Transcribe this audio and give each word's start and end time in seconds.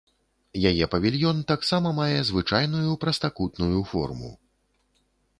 Яе 0.69 0.85
павільён 0.93 1.41
таксама 1.51 1.91
мае 1.99 2.19
звычайную 2.29 2.93
прастакутную 3.03 3.79
форму. 3.91 4.31